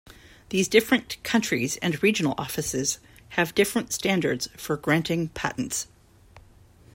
These 0.49 0.67
different 0.67 1.17
countries 1.21 1.77
and 1.77 2.01
regional 2.01 2.33
offices 2.35 2.97
have 3.37 3.53
different 3.53 3.93
standards 3.93 4.47
for 4.57 4.75
granting 4.75 5.27
patents. 5.29 5.85